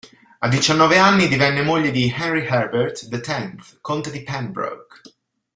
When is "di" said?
1.91-2.09, 4.09-4.23